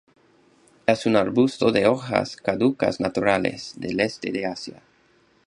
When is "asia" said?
4.47-4.81